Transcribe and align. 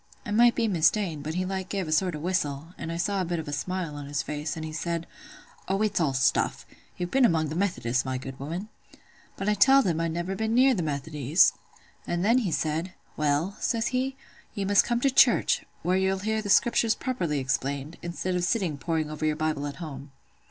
I 0.25 0.31
might 0.31 0.55
be 0.55 0.67
mista'en—but 0.67 1.35
he 1.35 1.45
like 1.45 1.69
gave 1.69 1.87
a 1.87 1.91
sort 1.91 2.15
of 2.15 2.21
a 2.21 2.23
whistle, 2.23 2.69
and 2.75 2.91
I 2.91 2.97
saw 2.97 3.21
a 3.21 3.23
bit 3.25 3.37
of 3.37 3.47
a 3.47 3.53
smile 3.53 3.93
on 3.95 4.07
his 4.07 4.23
face; 4.23 4.55
and 4.57 4.65
he 4.65 4.73
said, 4.73 5.05
'Oh, 5.67 5.79
it's 5.83 5.99
all 6.01 6.15
stuff! 6.15 6.65
You've 6.97 7.11
been 7.11 7.23
among 7.23 7.49
the 7.49 7.55
Methodists, 7.55 8.03
my 8.03 8.17
good 8.17 8.39
woman.' 8.39 8.69
But 9.37 9.47
I 9.47 9.53
telled 9.53 9.85
him 9.85 10.01
I'd 10.01 10.11
never 10.11 10.33
been 10.35 10.55
near 10.55 10.73
the 10.73 10.81
Methodies. 10.81 11.53
And 12.07 12.25
then 12.25 12.39
he 12.39 12.51
said,—'Well,' 12.51 13.55
says 13.59 13.89
he, 13.89 14.15
'you 14.55 14.65
must 14.65 14.85
come 14.85 15.01
to 15.01 15.11
church, 15.11 15.65
where 15.83 15.97
you'll 15.97 16.17
hear 16.25 16.41
the 16.41 16.49
Scriptures 16.49 16.95
properly 16.95 17.37
explained, 17.37 17.97
instead 18.01 18.33
of 18.33 18.43
sitting 18.43 18.79
poring 18.79 19.07
over 19.11 19.23
your 19.23 19.35
Bible 19.35 19.67
at 19.67 19.75
home. 19.75 20.09